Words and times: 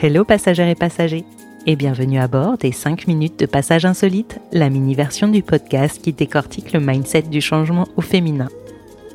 Hello 0.00 0.24
passagères 0.24 0.68
et 0.68 0.76
passagers 0.76 1.24
et 1.66 1.74
bienvenue 1.74 2.20
à 2.20 2.28
bord 2.28 2.56
des 2.56 2.70
5 2.70 3.08
minutes 3.08 3.36
de 3.36 3.46
passage 3.46 3.84
insolite, 3.84 4.38
la 4.52 4.70
mini-version 4.70 5.26
du 5.26 5.42
podcast 5.42 6.00
qui 6.00 6.12
décortique 6.12 6.72
le 6.72 6.78
mindset 6.78 7.22
du 7.22 7.40
changement 7.40 7.88
au 7.96 8.00
féminin. 8.00 8.46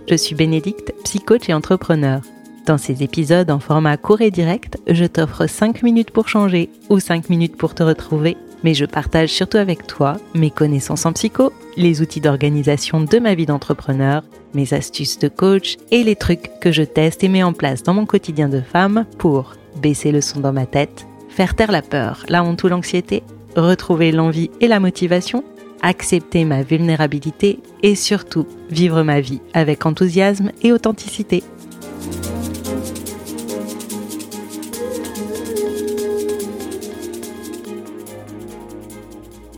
Je 0.09 0.16
suis 0.16 0.36
Bénédicte, 0.36 0.93
psychoche 1.05 1.48
et 1.48 1.54
entrepreneur. 1.54 2.20
Dans 2.66 2.77
ces 2.77 3.02
épisodes 3.02 3.50
en 3.50 3.59
format 3.59 3.96
court 3.96 4.20
et 4.20 4.30
direct, 4.30 4.77
je 4.89 5.05
t'offre 5.05 5.48
5 5.48 5.84
minutes 5.84 6.11
pour 6.11 6.27
changer 6.27 6.70
ou 6.89 7.00
5 7.00 7.29
minutes 7.29 7.55
pour 7.55 7.75
te 7.75 7.84
retrouver, 7.84 8.36
mais 8.65 8.73
je 8.73 8.84
partage 8.84 9.29
surtout 9.29 9.59
avec 9.59 9.88
toi 9.88 10.18
mes 10.36 10.52
connaissances 10.52 11.05
en 11.05 11.13
psycho, 11.13 11.54
les 11.77 12.02
outils 12.02 12.20
d'organisation 12.20 13.00
de 13.00 13.20
ma 13.20 13.36
vie 13.36 13.45
d'entrepreneur, 13.45 14.21
mes 14.54 14.73
astuces 14.73 15.18
de 15.18 15.29
coach 15.29 15.77
et 15.91 16.04
les 16.04 16.18
trucs 16.18 16.59
que 16.59 16.73
je 16.73 16.84
teste 16.84 17.23
et 17.23 17.29
mets 17.29 17.41
en 17.41 17.54
place 17.54 17.84
dans 17.84 17.93
mon 17.93 18.05
quotidien 18.05 18.50
de 18.50 18.59
femme 18.59 19.05
pour 19.18 19.54
baisser 19.76 20.12
le 20.12 20.22
son 20.22 20.40
dans 20.40 20.54
ma 20.54 20.66
tête, 20.66 21.05
faire 21.30 21.55
taire 21.55 21.72
la 21.72 21.81
peur, 21.81 22.26
la 22.30 22.44
honte 22.44 22.64
ou 22.64 22.68
l'anxiété, 22.68 23.23
retrouver 23.55 24.12
l'envie 24.12 24.52
et 24.62 24.68
la 24.68 24.80
motivation, 24.80 25.44
accepter 25.81 26.45
ma 26.45 26.64
vulnérabilité 26.64 27.59
et 27.81 27.95
surtout 27.95 28.48
vivre 28.70 29.04
ma 29.04 29.20
vie 29.20 29.41
avec 29.54 29.86
enthousiasme 29.86 30.52
et 30.62 30.72
authenticité. 30.72 31.44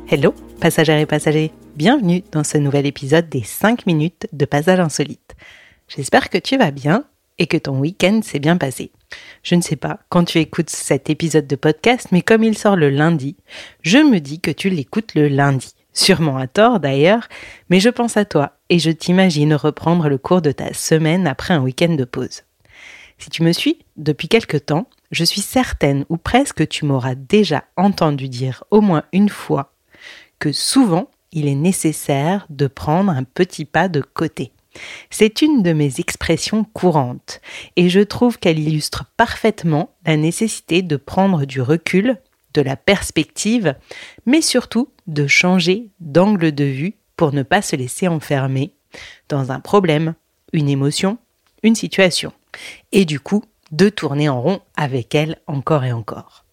Hello, 0.08 0.34
passagères 0.59 1.00
et 1.00 1.06
passagers, 1.06 1.52
bienvenue 1.76 2.23
dans 2.32 2.44
ce 2.44 2.58
nouvel 2.58 2.86
épisode 2.86 3.28
des 3.28 3.44
5 3.44 3.86
minutes 3.86 4.28
de 4.32 4.45
passage 4.45 4.80
insolite. 4.80 5.36
J'espère 5.88 6.30
que 6.30 6.38
tu 6.38 6.58
vas 6.58 6.72
bien 6.72 7.06
et 7.38 7.48
que 7.48 7.58
ton 7.58 7.80
week-end 7.80 8.22
s'est 8.23 8.40
bien 8.40 8.58
passé. 8.58 8.92
Je 9.44 9.55
ne 9.55 9.62
sais 9.62 9.76
pas 9.76 10.00
quand 10.10 10.26
tu 10.26 10.40
écoutes 10.40 10.70
cet 10.70 11.10
épisode 11.10 11.48
de 11.48 11.56
podcast, 11.56 12.08
mais 12.12 12.22
comme 12.22 12.44
il 12.44 12.58
sort 12.58 12.76
le 12.76 12.89
lundi, 12.89 13.36
je 13.81 13.98
me 13.98 14.20
dis 14.20 14.39
que 14.39 14.52
tu 14.52 14.70
l'écoutes 14.70 15.16
le 15.16 15.28
lundi. 15.28 15.73
Sûrement 15.94 16.38
à 16.38 16.48
tort 16.48 16.80
d'ailleurs, 16.80 17.30
mais 17.70 17.80
je 17.80 17.89
pense 17.89 18.17
à 18.17 18.26
toi 18.26 18.58
et 18.70 18.80
je 18.80 18.92
t'imagine 18.92 19.54
reprendre 19.54 20.09
le 20.09 20.17
cours 20.17 20.42
de 20.42 20.52
ta 20.52 20.73
semaine 20.73 21.26
après 21.26 21.54
un 21.54 21.62
week-end 21.62 21.95
de 21.95 22.04
pause. 22.04 22.44
Si 23.17 23.30
tu 23.30 23.44
me 23.44 23.54
suis 23.54 23.80
depuis 23.95 24.28
quelque 24.28 24.58
temps, 24.58 24.89
je 25.12 25.23
suis 25.23 25.42
certaine 25.42 26.06
ou 26.09 26.17
presque 26.17 26.67
tu 26.67 26.86
m'auras 26.86 27.16
déjà 27.16 27.64
entendu 27.78 28.28
dire 28.28 28.64
au 28.72 28.82
moins 28.82 29.04
une 29.14 29.30
fois 29.30 29.73
que 30.39 30.52
souvent 30.52 31.09
il 31.32 31.48
est 31.48 31.56
nécessaire 31.56 32.45
de 32.50 32.67
prendre 32.67 33.11
un 33.11 33.23
petit 33.23 33.66
pas 33.66 33.88
de 33.88 34.02
côté. 34.02 34.52
C'est 35.09 35.42
une 35.42 35.64
de 35.64 35.73
mes 35.73 36.00
expressions 36.00 36.64
courantes 36.64 37.42
et 37.76 37.90
je 37.90 38.02
trouve 38.02 38.40
qu'elle 38.40 38.59
illustre 38.59 39.06
parfaitement 39.17 39.95
la 40.06 40.17
nécessité 40.17 40.82
de 40.82 40.98
prendre 40.98 41.45
du 41.45 41.62
recul, 41.62 42.17
de 42.54 42.62
la 42.62 42.76
perspective, 42.76 43.76
mais 44.26 44.42
surtout 44.42 44.90
de 45.08 45.28
changer 45.28 45.90
d'angle 46.00 46.54
de 46.54 46.64
vue 46.64 46.95
pour 47.17 47.34
ne 47.34 47.44
pas 47.44 47.62
se 47.62 47.76
laisser 47.76 48.08
enfermer 48.08 48.73
dans 49.30 49.52
un 49.52 49.59
problème, 49.59 50.16
une 50.54 50.70
émotion, 50.70 51.17
une 51.64 51.76
situation, 51.76 52.32
et 52.92 53.06
du 53.06 53.20
coup 53.20 53.44
de 53.72 53.89
tourner 53.89 54.30
en 54.30 54.42
rond 54.42 54.62
avec 54.76 55.16
elle 55.16 55.38
encore 55.48 55.84
et 55.84 55.92
encore. 55.92 56.45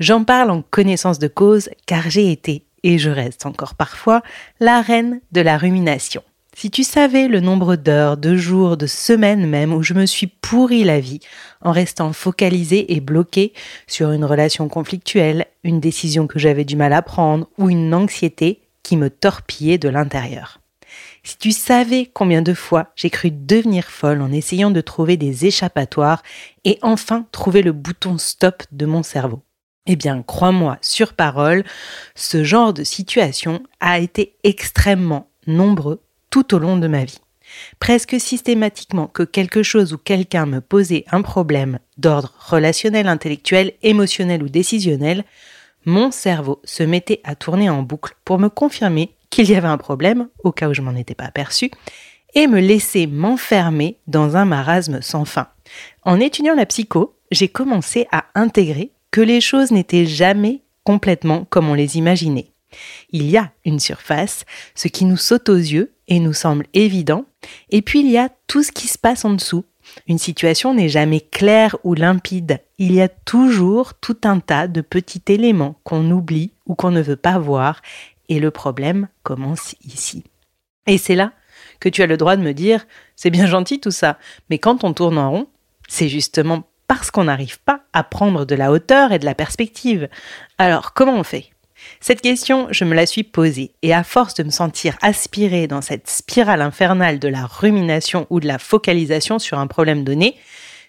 J'en 0.00 0.24
parle 0.24 0.50
en 0.50 0.62
connaissance 0.62 1.18
de 1.18 1.28
cause 1.28 1.70
car 1.86 2.08
j'ai 2.10 2.30
été, 2.30 2.64
et 2.82 2.98
je 2.98 3.10
reste 3.10 3.46
encore 3.46 3.74
parfois, 3.74 4.22
la 4.60 4.80
reine 4.80 5.20
de 5.32 5.40
la 5.40 5.58
rumination. 5.58 6.22
Si 6.60 6.72
tu 6.72 6.82
savais 6.82 7.28
le 7.28 7.38
nombre 7.38 7.76
d'heures, 7.76 8.16
de 8.16 8.34
jours, 8.34 8.76
de 8.76 8.88
semaines 8.88 9.46
même 9.46 9.72
où 9.72 9.84
je 9.84 9.94
me 9.94 10.06
suis 10.06 10.26
pourri 10.26 10.82
la 10.82 10.98
vie 10.98 11.20
en 11.60 11.70
restant 11.70 12.12
focalisée 12.12 12.94
et 12.94 13.00
bloquée 13.00 13.52
sur 13.86 14.10
une 14.10 14.24
relation 14.24 14.68
conflictuelle, 14.68 15.46
une 15.62 15.78
décision 15.78 16.26
que 16.26 16.40
j'avais 16.40 16.64
du 16.64 16.74
mal 16.74 16.94
à 16.94 17.00
prendre 17.00 17.48
ou 17.58 17.70
une 17.70 17.94
anxiété 17.94 18.60
qui 18.82 18.96
me 18.96 19.08
torpillait 19.08 19.78
de 19.78 19.88
l'intérieur. 19.88 20.60
Si 21.22 21.38
tu 21.38 21.52
savais 21.52 22.10
combien 22.12 22.42
de 22.42 22.54
fois 22.54 22.88
j'ai 22.96 23.08
cru 23.08 23.30
devenir 23.30 23.84
folle 23.84 24.20
en 24.20 24.32
essayant 24.32 24.72
de 24.72 24.80
trouver 24.80 25.16
des 25.16 25.46
échappatoires 25.46 26.24
et 26.64 26.80
enfin 26.82 27.24
trouver 27.30 27.62
le 27.62 27.70
bouton 27.70 28.18
stop 28.18 28.64
de 28.72 28.84
mon 28.84 29.04
cerveau. 29.04 29.42
Eh 29.86 29.94
bien, 29.94 30.24
crois-moi 30.24 30.78
sur 30.80 31.12
parole, 31.12 31.62
ce 32.16 32.42
genre 32.42 32.72
de 32.72 32.82
situation 32.82 33.62
a 33.78 34.00
été 34.00 34.34
extrêmement 34.42 35.30
nombreux 35.46 36.02
tout 36.30 36.54
au 36.54 36.58
long 36.58 36.76
de 36.76 36.88
ma 36.88 37.04
vie. 37.04 37.18
Presque 37.80 38.20
systématiquement 38.20 39.06
que 39.06 39.22
quelque 39.22 39.62
chose 39.62 39.92
ou 39.92 39.98
quelqu'un 39.98 40.46
me 40.46 40.60
posait 40.60 41.04
un 41.10 41.22
problème 41.22 41.78
d'ordre 41.96 42.34
relationnel, 42.38 43.08
intellectuel, 43.08 43.72
émotionnel 43.82 44.42
ou 44.42 44.48
décisionnel, 44.48 45.24
mon 45.84 46.10
cerveau 46.10 46.60
se 46.64 46.82
mettait 46.82 47.20
à 47.24 47.34
tourner 47.34 47.70
en 47.70 47.82
boucle 47.82 48.14
pour 48.24 48.38
me 48.38 48.48
confirmer 48.48 49.14
qu'il 49.30 49.50
y 49.50 49.54
avait 49.54 49.68
un 49.68 49.78
problème, 49.78 50.28
au 50.44 50.52
cas 50.52 50.68
où 50.68 50.74
je 50.74 50.82
m'en 50.82 50.94
étais 50.94 51.14
pas 51.14 51.24
aperçu, 51.24 51.70
et 52.34 52.46
me 52.46 52.60
laisser 52.60 53.06
m'enfermer 53.06 53.98
dans 54.06 54.36
un 54.36 54.44
marasme 54.44 55.00
sans 55.00 55.24
fin. 55.24 55.48
En 56.02 56.20
étudiant 56.20 56.54
la 56.54 56.66
psycho, 56.66 57.14
j'ai 57.30 57.48
commencé 57.48 58.06
à 58.12 58.26
intégrer 58.34 58.92
que 59.10 59.20
les 59.20 59.40
choses 59.40 59.70
n'étaient 59.70 60.06
jamais 60.06 60.62
complètement 60.84 61.46
comme 61.48 61.68
on 61.68 61.74
les 61.74 61.96
imaginait. 61.96 62.50
Il 63.10 63.28
y 63.30 63.36
a 63.36 63.52
une 63.64 63.80
surface, 63.80 64.44
ce 64.74 64.88
qui 64.88 65.04
nous 65.04 65.16
saute 65.16 65.48
aux 65.48 65.56
yeux 65.56 65.92
et 66.08 66.20
nous 66.20 66.32
semble 66.32 66.66
évident, 66.74 67.24
et 67.70 67.82
puis 67.82 68.00
il 68.00 68.10
y 68.10 68.18
a 68.18 68.30
tout 68.46 68.62
ce 68.62 68.72
qui 68.72 68.88
se 68.88 68.98
passe 68.98 69.24
en 69.24 69.30
dessous. 69.30 69.64
Une 70.06 70.18
situation 70.18 70.74
n'est 70.74 70.88
jamais 70.88 71.20
claire 71.20 71.76
ou 71.82 71.94
limpide. 71.94 72.60
Il 72.78 72.92
y 72.92 73.00
a 73.00 73.08
toujours 73.08 73.94
tout 73.94 74.18
un 74.24 74.40
tas 74.40 74.68
de 74.68 74.80
petits 74.80 75.22
éléments 75.28 75.80
qu'on 75.84 76.10
oublie 76.10 76.52
ou 76.66 76.74
qu'on 76.74 76.90
ne 76.90 77.02
veut 77.02 77.16
pas 77.16 77.38
voir, 77.38 77.80
et 78.28 78.40
le 78.40 78.50
problème 78.50 79.08
commence 79.22 79.74
ici. 79.84 80.24
Et 80.86 80.98
c'est 80.98 81.14
là 81.14 81.32
que 81.80 81.88
tu 81.88 82.02
as 82.02 82.06
le 82.06 82.16
droit 82.16 82.36
de 82.36 82.42
me 82.42 82.52
dire, 82.52 82.86
c'est 83.16 83.30
bien 83.30 83.46
gentil 83.46 83.80
tout 83.80 83.90
ça, 83.90 84.18
mais 84.50 84.58
quand 84.58 84.84
on 84.84 84.92
tourne 84.92 85.18
en 85.18 85.30
rond, 85.30 85.46
c'est 85.88 86.08
justement 86.08 86.64
parce 86.86 87.10
qu'on 87.10 87.24
n'arrive 87.24 87.60
pas 87.60 87.82
à 87.92 88.02
prendre 88.02 88.44
de 88.44 88.54
la 88.54 88.72
hauteur 88.72 89.12
et 89.12 89.18
de 89.18 89.24
la 89.24 89.34
perspective. 89.34 90.08
Alors 90.56 90.94
comment 90.94 91.14
on 91.14 91.24
fait? 91.24 91.50
Cette 92.00 92.20
question, 92.20 92.68
je 92.70 92.84
me 92.84 92.94
la 92.94 93.06
suis 93.06 93.24
posée, 93.24 93.72
et 93.82 93.92
à 93.94 94.04
force 94.04 94.34
de 94.34 94.42
me 94.42 94.50
sentir 94.50 94.96
aspirée 95.02 95.66
dans 95.66 95.82
cette 95.82 96.08
spirale 96.08 96.62
infernale 96.62 97.18
de 97.18 97.28
la 97.28 97.46
rumination 97.46 98.26
ou 98.30 98.40
de 98.40 98.46
la 98.46 98.58
focalisation 98.58 99.38
sur 99.38 99.58
un 99.58 99.66
problème 99.66 100.04
donné, 100.04 100.36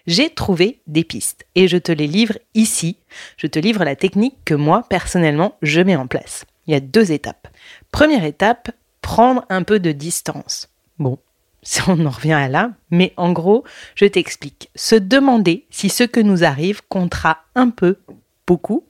j'ai 0.06 0.30
trouvé 0.30 0.80
des 0.86 1.04
pistes, 1.04 1.46
et 1.54 1.68
je 1.68 1.76
te 1.76 1.92
les 1.92 2.06
livre 2.06 2.38
ici. 2.54 2.96
Je 3.36 3.46
te 3.46 3.58
livre 3.58 3.84
la 3.84 3.96
technique 3.96 4.36
que 4.44 4.54
moi, 4.54 4.84
personnellement, 4.88 5.56
je 5.62 5.80
mets 5.80 5.96
en 5.96 6.06
place. 6.06 6.44
Il 6.66 6.72
y 6.72 6.76
a 6.76 6.80
deux 6.80 7.12
étapes. 7.12 7.48
Première 7.90 8.24
étape, 8.24 8.70
prendre 9.02 9.44
un 9.48 9.62
peu 9.62 9.78
de 9.78 9.92
distance. 9.92 10.68
Bon, 10.98 11.18
on 11.88 12.06
en 12.06 12.10
revient 12.10 12.32
à 12.32 12.48
là, 12.48 12.72
mais 12.90 13.12
en 13.16 13.32
gros, 13.32 13.64
je 13.94 14.06
t'explique. 14.06 14.70
Se 14.74 14.94
demander 14.94 15.66
si 15.70 15.88
ce 15.90 16.04
que 16.04 16.20
nous 16.20 16.44
arrive 16.44 16.80
comptera 16.88 17.38
un 17.54 17.70
peu, 17.70 17.98
beaucoup, 18.46 18.86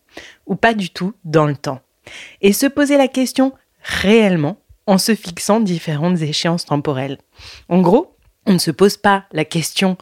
ou 0.46 0.56
pas 0.56 0.74
du 0.74 0.90
tout 0.90 1.14
dans 1.24 1.46
le 1.46 1.56
temps 1.56 1.80
et 2.40 2.52
se 2.52 2.66
poser 2.66 2.96
la 2.96 3.08
question 3.08 3.52
réellement 3.82 4.58
en 4.86 4.98
se 4.98 5.14
fixant 5.14 5.60
différentes 5.60 6.20
échéances 6.20 6.64
temporelles. 6.64 7.18
En 7.68 7.80
gros, 7.80 8.16
on 8.46 8.54
ne 8.54 8.58
se 8.58 8.70
pose 8.70 8.96
pas 8.96 9.24
la 9.32 9.44
question 9.44 9.96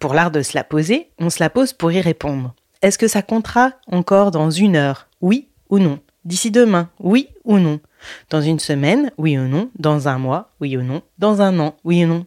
pour 0.00 0.14
l'art 0.14 0.30
de 0.30 0.42
se 0.42 0.56
la 0.56 0.64
poser, 0.64 1.10
on 1.18 1.30
se 1.30 1.42
la 1.42 1.50
pose 1.50 1.72
pour 1.72 1.92
y 1.92 2.00
répondre. 2.00 2.54
Est-ce 2.80 2.98
que 2.98 3.08
ça 3.08 3.22
comptera 3.22 3.72
encore 3.86 4.30
dans 4.30 4.50
une 4.50 4.76
heure 4.76 5.08
Oui 5.20 5.48
ou 5.70 5.78
non? 5.78 6.00
D'ici 6.24 6.50
demain 6.50 6.90
Oui 6.98 7.28
ou 7.44 7.58
non? 7.58 7.80
Dans 8.30 8.40
une 8.40 8.58
semaine 8.58 9.12
Oui 9.18 9.38
ou 9.38 9.46
non? 9.46 9.70
Dans 9.78 10.08
un 10.08 10.18
mois 10.18 10.52
Oui 10.60 10.76
ou 10.76 10.82
non? 10.82 11.02
Dans 11.18 11.42
un 11.42 11.58
an 11.60 11.76
Oui 11.84 12.04
ou 12.04 12.08
non? 12.08 12.26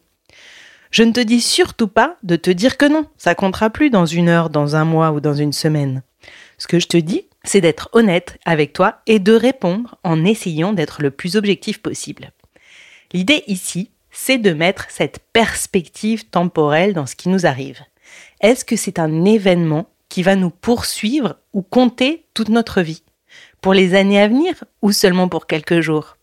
Je 0.92 1.04
ne 1.04 1.12
te 1.12 1.20
dis 1.20 1.42
surtout 1.42 1.90
pas 1.90 2.16
de 2.24 2.38
te 2.38 2.50
dire 2.50 2.78
que 2.78 2.86
non, 2.86 3.06
ça 3.18 3.36
comptera 3.36 3.70
plus 3.70 3.90
dans 3.90 4.06
une 4.06 4.30
heure, 4.30 4.50
dans 4.50 4.78
un 4.78 4.86
mois 4.86 5.12
ou 5.12 5.20
dans 5.20 5.34
une 5.34 5.52
semaine. 5.52 6.04
Ce 6.58 6.68
que 6.68 6.80
je 6.80 6.88
te 6.88 6.96
dis, 6.96 7.28
c'est 7.46 7.62
d'être 7.62 7.90
honnête 7.94 8.38
avec 8.46 8.74
toi 8.74 9.02
et 9.08 9.20
de 9.20 9.34
répondre 9.34 9.98
en 10.04 10.26
essayant 10.26 10.74
d'être 10.74 11.02
le 11.02 11.12
plus 11.12 11.36
objectif 11.36 11.82
possible. 11.82 12.32
L'idée 13.14 13.44
ici, 13.48 13.92
c'est 14.12 14.38
de 14.38 14.54
mettre 14.54 14.88
cette 14.90 15.20
perspective 15.34 16.26
temporelle 16.30 16.94
dans 16.94 17.06
ce 17.06 17.16
qui 17.16 17.30
nous 17.30 17.46
arrive. 17.46 17.82
Est-ce 18.42 18.66
que 18.66 18.76
c'est 18.76 19.00
un 19.00 19.26
événement 19.26 19.90
qui 20.10 20.24
va 20.24 20.36
nous 20.36 20.50
poursuivre 20.50 21.38
ou 21.54 21.62
compter 21.62 22.26
toute 22.34 22.50
notre 22.50 22.82
vie? 22.82 23.04
Pour 23.62 23.74
les 23.74 23.96
années 23.96 24.22
à 24.22 24.28
venir 24.28 24.64
ou 24.82 24.92
seulement 24.92 25.28
pour 25.28 25.48
quelques 25.48 25.82
jours? 25.82 26.18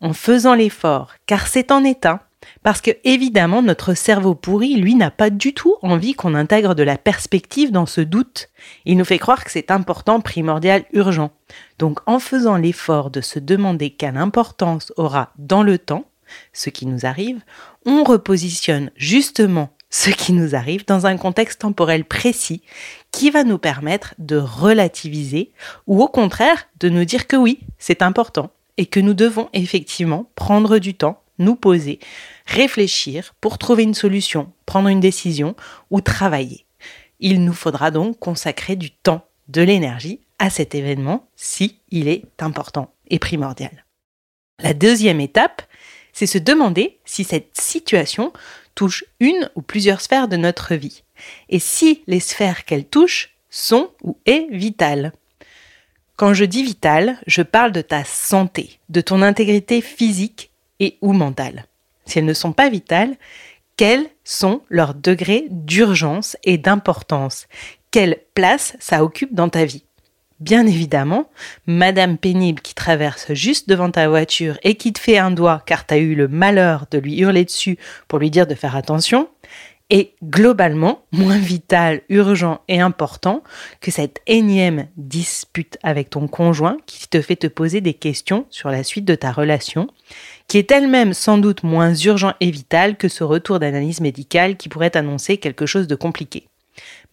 En 0.00 0.12
faisant 0.12 0.54
l'effort, 0.54 1.12
car 1.26 1.46
c'est 1.46 1.70
en 1.70 1.84
état, 1.84 2.26
parce 2.62 2.80
que 2.80 2.90
évidemment, 3.04 3.62
notre 3.62 3.94
cerveau 3.94 4.34
pourri, 4.34 4.76
lui, 4.76 4.94
n'a 4.94 5.10
pas 5.10 5.30
du 5.30 5.54
tout 5.54 5.76
envie 5.82 6.14
qu'on 6.14 6.34
intègre 6.34 6.74
de 6.74 6.82
la 6.82 6.98
perspective 6.98 7.70
dans 7.70 7.86
ce 7.86 8.00
doute. 8.00 8.48
Il 8.84 8.96
nous 8.96 9.04
fait 9.04 9.18
croire 9.18 9.44
que 9.44 9.50
c'est 9.50 9.70
important, 9.70 10.20
primordial, 10.20 10.84
urgent. 10.92 11.30
Donc 11.78 12.00
en 12.06 12.18
faisant 12.18 12.56
l'effort 12.56 13.10
de 13.10 13.20
se 13.20 13.38
demander 13.38 13.90
quelle 13.90 14.16
importance 14.16 14.92
aura 14.96 15.32
dans 15.38 15.62
le 15.62 15.78
temps 15.78 16.04
ce 16.52 16.70
qui 16.70 16.86
nous 16.86 17.06
arrive, 17.06 17.40
on 17.86 18.04
repositionne 18.04 18.90
justement 18.96 19.70
ce 19.90 20.10
qui 20.10 20.32
nous 20.32 20.54
arrive 20.54 20.86
dans 20.86 21.06
un 21.06 21.16
contexte 21.16 21.62
temporel 21.62 22.04
précis 22.04 22.62
qui 23.10 23.30
va 23.30 23.42
nous 23.42 23.58
permettre 23.58 24.14
de 24.18 24.36
relativiser 24.36 25.50
ou 25.88 26.00
au 26.00 26.08
contraire 26.08 26.68
de 26.78 26.88
nous 26.88 27.04
dire 27.04 27.26
que 27.26 27.36
oui, 27.36 27.60
c'est 27.78 28.02
important 28.02 28.50
et 28.76 28.86
que 28.86 29.00
nous 29.00 29.14
devons 29.14 29.50
effectivement 29.52 30.30
prendre 30.36 30.78
du 30.78 30.94
temps, 30.94 31.22
nous 31.40 31.56
poser, 31.56 31.98
réfléchir 32.46 33.34
pour 33.40 33.58
trouver 33.58 33.82
une 33.82 33.94
solution, 33.94 34.52
prendre 34.66 34.88
une 34.88 35.00
décision 35.00 35.56
ou 35.90 36.00
travailler. 36.00 36.66
Il 37.18 37.44
nous 37.44 37.52
faudra 37.52 37.90
donc 37.90 38.18
consacrer 38.18 38.76
du 38.76 38.90
temps, 38.90 39.26
de 39.48 39.62
l'énergie 39.62 40.20
à 40.38 40.48
cet 40.48 40.74
événement 40.74 41.28
si 41.34 41.80
il 41.90 42.06
est 42.06 42.22
important 42.38 42.94
et 43.08 43.18
primordial. 43.18 43.84
La 44.62 44.74
deuxième 44.74 45.20
étape, 45.20 45.62
c'est 46.12 46.26
se 46.26 46.38
demander 46.38 46.98
si 47.04 47.24
cette 47.24 47.60
situation 47.60 48.32
touche 48.74 49.04
une 49.18 49.50
ou 49.54 49.62
plusieurs 49.62 50.00
sphères 50.00 50.28
de 50.28 50.36
notre 50.36 50.74
vie, 50.74 51.02
et 51.48 51.58
si 51.58 52.02
les 52.06 52.20
sphères 52.20 52.64
qu'elle 52.64 52.84
touche 52.84 53.34
sont 53.50 53.90
ou 54.02 54.16
est 54.26 54.46
vitales. 54.50 55.12
Quand 56.16 56.34
je 56.34 56.44
dis 56.44 56.62
vitale, 56.62 57.18
je 57.26 57.42
parle 57.42 57.72
de 57.72 57.80
ta 57.80 58.04
santé, 58.04 58.78
de 58.88 59.00
ton 59.00 59.22
intégrité 59.22 59.80
physique 59.80 60.49
ou 61.00 61.12
mentale. 61.12 61.66
Si 62.06 62.18
elles 62.18 62.24
ne 62.24 62.34
sont 62.34 62.52
pas 62.52 62.68
vitales, 62.68 63.16
quels 63.76 64.06
sont 64.24 64.62
leurs 64.68 64.94
degrés 64.94 65.46
d'urgence 65.50 66.36
et 66.44 66.58
d'importance? 66.58 67.46
Quelle 67.90 68.18
place 68.34 68.76
ça 68.78 69.02
occupe 69.02 69.34
dans 69.34 69.48
ta 69.48 69.64
vie? 69.64 69.84
Bien 70.38 70.66
évidemment, 70.66 71.30
Madame 71.66 72.16
pénible 72.16 72.62
qui 72.62 72.74
traverse 72.74 73.32
juste 73.34 73.68
devant 73.68 73.90
ta 73.90 74.08
voiture 74.08 74.58
et 74.62 74.74
qui 74.74 74.92
te 74.92 74.98
fait 74.98 75.18
un 75.18 75.30
doigt 75.30 75.62
car 75.66 75.86
t'as 75.86 75.98
eu 75.98 76.14
le 76.14 76.28
malheur 76.28 76.86
de 76.90 76.98
lui 76.98 77.18
hurler 77.20 77.44
dessus 77.44 77.78
pour 78.08 78.18
lui 78.18 78.30
dire 78.30 78.46
de 78.46 78.54
faire 78.54 78.74
attention, 78.74 79.28
est 79.90 80.14
globalement 80.24 81.04
moins 81.12 81.38
vital, 81.38 82.02
urgent 82.08 82.60
et 82.68 82.80
important 82.80 83.42
que 83.80 83.90
cette 83.90 84.20
énième 84.26 84.86
dispute 84.96 85.78
avec 85.82 86.10
ton 86.10 86.28
conjoint 86.28 86.76
qui 86.86 87.08
te 87.08 87.20
fait 87.20 87.36
te 87.36 87.48
poser 87.48 87.80
des 87.80 87.94
questions 87.94 88.46
sur 88.50 88.70
la 88.70 88.84
suite 88.84 89.04
de 89.04 89.16
ta 89.16 89.32
relation, 89.32 89.88
qui 90.46 90.58
est 90.58 90.70
elle-même 90.70 91.12
sans 91.12 91.38
doute 91.38 91.64
moins 91.64 91.94
urgent 91.94 92.34
et 92.40 92.50
vital 92.50 92.96
que 92.96 93.08
ce 93.08 93.24
retour 93.24 93.58
d'analyse 93.58 94.00
médicale 94.00 94.56
qui 94.56 94.68
pourrait 94.68 94.96
annoncer 94.96 95.36
quelque 95.36 95.66
chose 95.66 95.86
de 95.86 95.94
compliqué. 95.96 96.46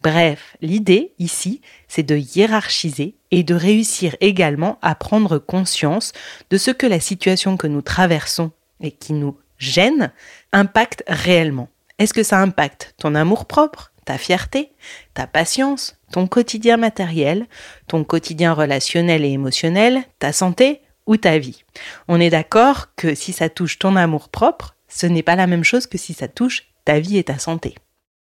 Bref, 0.03 0.56
l'idée 0.62 1.13
ici, 1.18 1.62
c'est 1.88 2.03
de 2.03 2.15
hiérarchiser 2.15 3.15
et 3.31 3.44
de 3.44 3.56
réussir 3.56 4.15
également 4.21 4.77
à 4.81 4.95
prendre 4.95 5.39
conscience 5.39 6.13
de 6.50 6.57
ce 6.57 6.71
que 6.71 6.85
la 6.85 7.00
situation 7.00 7.57
que 7.57 7.68
nous 7.68 7.81
traversons 7.81 8.51
et 8.79 8.91
qui 8.91 9.13
nous 9.13 9.38
gêne 9.57 10.12
impacte 10.53 11.03
réellement. 11.07 11.69
Est-ce 11.99 12.13
que 12.13 12.23
ça 12.23 12.39
impacte 12.39 12.94
ton 12.97 13.15
amour-propre, 13.15 13.91
ta 14.05 14.17
fierté, 14.17 14.71
ta 15.13 15.25
patience, 15.25 15.97
ton 16.11 16.27
quotidien 16.27 16.77
matériel, 16.77 17.47
ton 17.88 18.03
quotidien 18.03 18.53
relationnel 18.53 19.25
et 19.25 19.31
émotionnel, 19.31 20.03
ta 20.19 20.31
santé 20.31 20.81
ou 21.07 21.17
ta 21.17 21.39
vie? 21.39 21.63
On 22.07 22.19
est 22.19 22.29
d'accord 22.29 22.95
que 22.95 23.15
si 23.15 23.33
ça 23.33 23.49
touche 23.49 23.79
ton 23.79 23.95
amour-propre, 23.95 24.75
ce 24.88 25.07
n'est 25.07 25.23
pas 25.23 25.35
la 25.35 25.47
même 25.47 25.63
chose 25.63 25.88
que 25.88 25.97
si 25.97 26.13
ça 26.13 26.27
touche 26.27 26.65
ta 26.85 26.99
vie 26.99 27.17
et 27.17 27.23
ta 27.23 27.39
santé. 27.39 27.75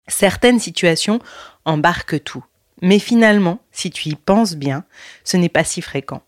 Certaines 0.09 0.59
situations 0.59 1.21
embarquent 1.65 2.23
tout. 2.23 2.45
Mais 2.83 2.99
finalement, 2.99 3.61
si 3.71 3.91
tu 3.91 4.09
y 4.09 4.17
penses 4.17 4.57
bien, 4.57 4.85
ce 5.23 5.37
n'est 5.37 5.49
pas 5.49 5.65
si 5.65 5.81
fréquent. 5.81 6.23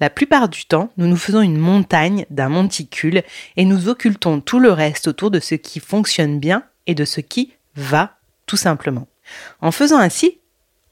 La 0.00 0.10
plupart 0.10 0.48
du 0.48 0.64
temps, 0.64 0.90
nous 0.96 1.06
nous 1.06 1.16
faisons 1.16 1.42
une 1.42 1.58
montagne 1.58 2.24
d'un 2.30 2.48
monticule 2.48 3.22
et 3.56 3.64
nous 3.64 3.88
occultons 3.88 4.40
tout 4.40 4.58
le 4.58 4.72
reste 4.72 5.06
autour 5.06 5.30
de 5.30 5.40
ce 5.40 5.54
qui 5.54 5.80
fonctionne 5.80 6.40
bien 6.40 6.64
et 6.88 6.96
de 6.96 7.04
ce 7.04 7.20
qui 7.20 7.52
va 7.76 8.16
tout 8.46 8.56
simplement. 8.56 9.06
En 9.60 9.70
faisant 9.70 9.98
ainsi, 9.98 10.40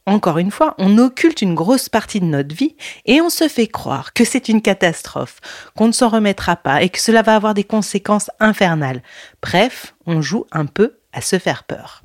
encore 0.09 0.39
une 0.39 0.53
fois, 0.53 0.77
on 0.79 0.99
occulte 0.99 1.43
une 1.43 1.57
grosse 1.57 1.89
partie 1.89 2.21
de 2.21 2.27
notre 2.27 2.55
vie 2.55 2.77
et 3.07 3.21
on 3.21 3.29
se 3.29 3.49
fait 3.49 3.67
croire 3.67 4.13
que 4.13 4.25
c'est 4.25 4.49
une 4.49 4.63
catastrophe, 4.63 5.41
qu'on 5.77 5.89
ne 5.89 5.93
s'en 5.93 6.09
remettra 6.09 6.55
pas 6.55 6.83
et 6.83 6.91
que 6.91 7.01
cela 7.01 7.23
va 7.23 7.35
avoir 7.35 7.55
des 7.55 7.65
conséquences 7.65 8.31
infernales. 8.39 9.03
Bref, 9.43 9.97
on 10.07 10.23
joue 10.23 10.47
un 10.53 10.67
peu 10.67 10.99
à 11.13 11.21
se 11.21 11.41
faire 11.41 11.65
peur. 11.65 12.05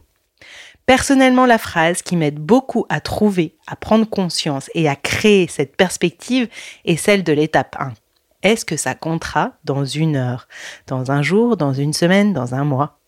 Personnellement, 0.87 1.45
la 1.45 1.59
phrase 1.59 2.01
qui 2.01 2.15
m'aide 2.15 2.39
beaucoup 2.39 2.87
à 2.89 3.01
trouver, 3.01 3.55
à 3.67 3.75
prendre 3.75 4.09
conscience 4.09 4.71
et 4.73 4.89
à 4.89 4.95
créer 4.95 5.47
cette 5.47 5.75
perspective 5.75 6.49
est 6.85 6.97
celle 6.97 7.23
de 7.23 7.33
l'étape 7.33 7.75
1. 7.79 7.93
Est-ce 8.41 8.65
que 8.65 8.77
ça 8.77 8.95
comptera 8.95 9.53
dans 9.63 9.85
une 9.85 10.15
heure, 10.15 10.47
dans 10.87 11.11
un 11.11 11.21
jour, 11.21 11.55
dans 11.55 11.73
une 11.73 11.93
semaine, 11.93 12.33
dans 12.33 12.55
un 12.55 12.63
mois? 12.63 13.00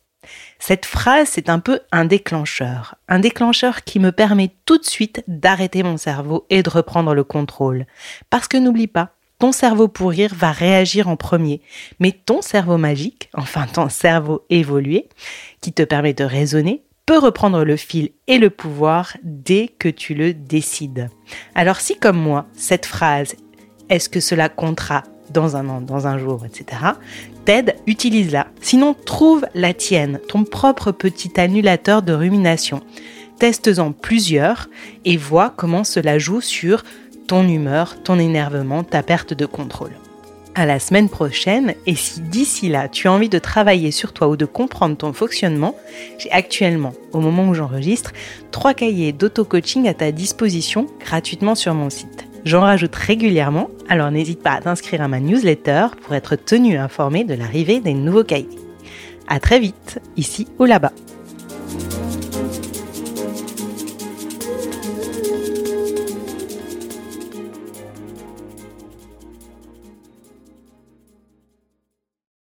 Cette 0.59 0.85
phrase, 0.85 1.29
c'est 1.29 1.49
un 1.49 1.59
peu 1.59 1.79
un 1.91 2.05
déclencheur, 2.05 2.95
un 3.07 3.19
déclencheur 3.19 3.83
qui 3.83 3.99
me 3.99 4.11
permet 4.11 4.51
tout 4.65 4.77
de 4.77 4.85
suite 4.85 5.23
d'arrêter 5.27 5.83
mon 5.83 5.97
cerveau 5.97 6.45
et 6.49 6.63
de 6.63 6.69
reprendre 6.69 7.13
le 7.13 7.23
contrôle. 7.23 7.85
Parce 8.29 8.47
que 8.47 8.57
n'oublie 8.57 8.87
pas, 8.87 9.11
ton 9.39 9.51
cerveau 9.51 9.87
pour 9.87 10.11
rire 10.11 10.33
va 10.33 10.51
réagir 10.51 11.09
en 11.09 11.15
premier, 11.15 11.61
mais 11.99 12.11
ton 12.11 12.41
cerveau 12.41 12.77
magique, 12.77 13.29
enfin 13.33 13.67
ton 13.67 13.89
cerveau 13.89 14.45
évolué, 14.49 15.09
qui 15.61 15.73
te 15.73 15.83
permet 15.83 16.13
de 16.13 16.23
raisonner, 16.23 16.83
peut 17.05 17.17
reprendre 17.17 17.63
le 17.65 17.75
fil 17.75 18.11
et 18.27 18.37
le 18.37 18.49
pouvoir 18.49 19.17
dès 19.23 19.67
que 19.67 19.89
tu 19.89 20.13
le 20.13 20.33
décides. 20.33 21.09
Alors 21.55 21.81
si 21.81 21.97
comme 21.97 22.17
moi, 22.17 22.45
cette 22.53 22.85
phrase 22.85 23.35
est-ce 23.89 24.09
que 24.09 24.19
cela 24.19 24.49
comptera 24.49 25.03
dans 25.33 25.55
un 25.55 25.67
an, 25.69 25.81
dans 25.81 26.07
un 26.07 26.17
jour, 26.17 26.43
etc., 26.45 26.81
t'aide, 27.45 27.75
utilise-la. 27.87 28.47
Sinon, 28.61 28.93
trouve 28.93 29.45
la 29.53 29.73
tienne, 29.73 30.19
ton 30.27 30.43
propre 30.43 30.91
petit 30.91 31.39
annulateur 31.39 32.01
de 32.01 32.13
rumination. 32.13 32.81
Teste-en 33.39 33.91
plusieurs 33.91 34.69
et 35.05 35.17
vois 35.17 35.53
comment 35.55 35.83
cela 35.83 36.19
joue 36.19 36.41
sur 36.41 36.83
ton 37.27 37.47
humeur, 37.47 38.01
ton 38.03 38.19
énervement, 38.19 38.83
ta 38.83 39.03
perte 39.03 39.33
de 39.33 39.45
contrôle 39.45 39.91
à 40.55 40.65
la 40.65 40.79
semaine 40.79 41.09
prochaine 41.09 41.73
et 41.85 41.95
si 41.95 42.21
d'ici 42.21 42.69
là 42.69 42.87
tu 42.87 43.07
as 43.07 43.11
envie 43.11 43.29
de 43.29 43.39
travailler 43.39 43.91
sur 43.91 44.13
toi 44.13 44.27
ou 44.27 44.37
de 44.37 44.45
comprendre 44.45 44.95
ton 44.95 45.13
fonctionnement, 45.13 45.75
j'ai 46.17 46.31
actuellement, 46.31 46.93
au 47.11 47.19
moment 47.19 47.47
où 47.47 47.53
j'enregistre, 47.53 48.11
trois 48.51 48.73
cahiers 48.73 49.13
d'auto-coaching 49.13 49.87
à 49.87 49.93
ta 49.93 50.11
disposition 50.11 50.87
gratuitement 50.99 51.55
sur 51.55 51.73
mon 51.73 51.89
site. 51.89 52.27
J'en 52.45 52.61
rajoute 52.61 52.95
régulièrement, 52.95 53.69
alors 53.87 54.11
n'hésite 54.11 54.41
pas 54.41 54.51
à 54.51 54.61
t'inscrire 54.61 55.01
à 55.01 55.07
ma 55.07 55.21
newsletter 55.21 55.87
pour 56.01 56.13
être 56.13 56.35
tenu 56.35 56.77
informé 56.77 57.23
de 57.23 57.33
l'arrivée 57.33 57.79
des 57.79 57.93
nouveaux 57.93 58.25
cahiers. 58.25 58.59
À 59.29 59.39
très 59.39 59.59
vite, 59.59 59.99
ici 60.17 60.47
ou 60.59 60.65
là-bas. 60.65 60.91